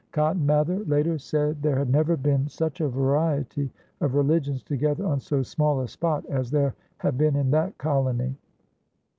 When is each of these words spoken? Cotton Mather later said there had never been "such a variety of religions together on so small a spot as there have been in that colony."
Cotton 0.13 0.43
Mather 0.47 0.79
later 0.85 1.19
said 1.19 1.61
there 1.61 1.77
had 1.77 1.91
never 1.91 2.17
been 2.17 2.47
"such 2.49 2.81
a 2.81 2.89
variety 2.89 3.69
of 3.99 4.15
religions 4.15 4.63
together 4.63 5.05
on 5.05 5.19
so 5.19 5.43
small 5.43 5.79
a 5.81 5.87
spot 5.87 6.25
as 6.25 6.49
there 6.49 6.73
have 6.97 7.19
been 7.19 7.35
in 7.35 7.51
that 7.51 7.77
colony." 7.77 8.35